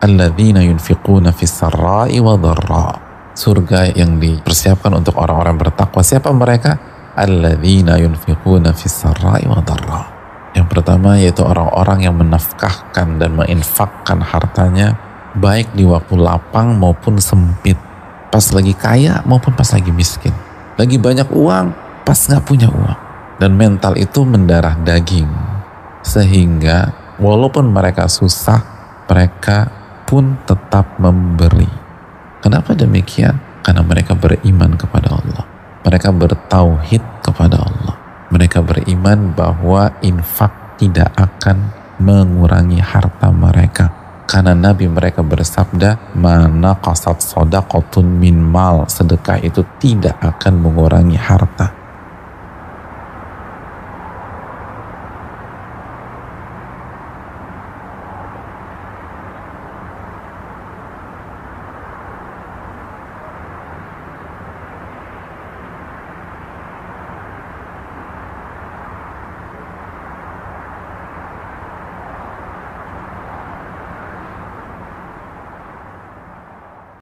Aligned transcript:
alladzina 0.00 0.64
yunfiquna 0.64 1.30
fis 1.36 1.52
sarra'i 1.52 2.18
wa. 2.18 2.36
Surga 3.30 3.94
yang 3.94 4.18
dipersiapkan 4.18 4.90
untuk 4.96 5.16
orang-orang 5.16 5.56
bertakwa. 5.56 6.02
Siapa 6.02 6.32
mereka? 6.32 6.76
Alladzina 7.14 8.00
yunfiquna 8.00 8.72
fis 8.72 8.96
sarra'i 8.96 9.44
wa. 9.46 9.60
Yang 10.50 10.66
pertama 10.66 11.14
yaitu 11.14 11.46
orang-orang 11.46 12.10
yang 12.10 12.18
menafkahkan 12.18 13.22
dan 13.22 13.30
menginfakkan 13.38 14.18
hartanya 14.18 14.98
baik 15.38 15.70
di 15.78 15.86
waktu 15.86 16.18
lapang 16.18 16.74
maupun 16.74 17.22
sempit. 17.22 17.78
Pas 18.30 18.42
lagi 18.50 18.74
kaya 18.74 19.22
maupun 19.26 19.54
pas 19.54 19.68
lagi 19.70 19.94
miskin. 19.94 20.34
Lagi 20.74 20.98
banyak 20.98 21.30
uang, 21.30 21.66
pas 22.02 22.18
nggak 22.18 22.42
punya 22.42 22.66
uang. 22.66 22.98
Dan 23.38 23.54
mental 23.54 23.94
itu 23.94 24.26
mendarah 24.26 24.74
daging. 24.82 25.30
Sehingga 26.02 26.92
walaupun 27.22 27.70
mereka 27.70 28.10
susah, 28.10 28.60
mereka 29.06 29.79
pun 30.10 30.42
tetap 30.42 30.98
memberi. 30.98 31.70
Kenapa 32.42 32.74
demikian? 32.74 33.62
Karena 33.62 33.86
mereka 33.86 34.18
beriman 34.18 34.74
kepada 34.74 35.14
Allah. 35.14 35.46
Mereka 35.86 36.10
bertauhid 36.10 37.22
kepada 37.22 37.62
Allah. 37.62 37.94
Mereka 38.34 38.58
beriman 38.66 39.30
bahwa 39.30 39.94
infak 40.02 40.74
tidak 40.82 41.14
akan 41.14 41.70
mengurangi 42.02 42.82
harta 42.82 43.30
mereka. 43.30 43.86
Karena 44.26 44.54
Nabi 44.54 44.90
mereka 44.90 45.22
bersabda, 45.22 46.18
mana 46.18 46.74
kasat 46.82 47.22
sodakotun 47.22 48.18
min 48.18 48.38
mal. 48.38 48.90
Sedekah 48.90 49.38
itu 49.38 49.62
tidak 49.78 50.18
akan 50.18 50.58
mengurangi 50.58 51.18
harta. 51.18 51.79